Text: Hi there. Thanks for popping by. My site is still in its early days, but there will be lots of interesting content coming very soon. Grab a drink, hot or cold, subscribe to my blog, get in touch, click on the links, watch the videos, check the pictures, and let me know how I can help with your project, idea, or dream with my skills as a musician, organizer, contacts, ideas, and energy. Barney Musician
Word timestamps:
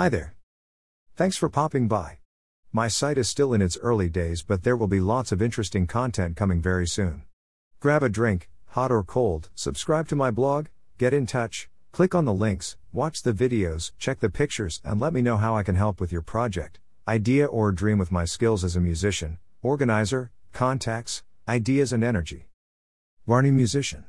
Hi 0.00 0.08
there. 0.08 0.34
Thanks 1.14 1.36
for 1.36 1.50
popping 1.50 1.86
by. 1.86 2.20
My 2.72 2.88
site 2.88 3.18
is 3.18 3.28
still 3.28 3.52
in 3.52 3.60
its 3.60 3.76
early 3.82 4.08
days, 4.08 4.40
but 4.40 4.62
there 4.62 4.74
will 4.74 4.86
be 4.86 4.98
lots 4.98 5.30
of 5.30 5.42
interesting 5.42 5.86
content 5.86 6.36
coming 6.36 6.62
very 6.62 6.86
soon. 6.86 7.24
Grab 7.80 8.02
a 8.02 8.08
drink, 8.08 8.48
hot 8.68 8.90
or 8.90 9.04
cold, 9.04 9.50
subscribe 9.54 10.08
to 10.08 10.16
my 10.16 10.30
blog, 10.30 10.68
get 10.96 11.12
in 11.12 11.26
touch, 11.26 11.68
click 11.92 12.14
on 12.14 12.24
the 12.24 12.32
links, 12.32 12.78
watch 12.94 13.22
the 13.22 13.34
videos, 13.34 13.92
check 13.98 14.20
the 14.20 14.30
pictures, 14.30 14.80
and 14.86 15.02
let 15.02 15.12
me 15.12 15.20
know 15.20 15.36
how 15.36 15.54
I 15.54 15.62
can 15.62 15.74
help 15.74 16.00
with 16.00 16.12
your 16.12 16.22
project, 16.22 16.80
idea, 17.06 17.44
or 17.44 17.70
dream 17.70 17.98
with 17.98 18.10
my 18.10 18.24
skills 18.24 18.64
as 18.64 18.76
a 18.76 18.80
musician, 18.80 19.36
organizer, 19.60 20.30
contacts, 20.54 21.24
ideas, 21.46 21.92
and 21.92 22.02
energy. 22.02 22.46
Barney 23.26 23.50
Musician 23.50 24.06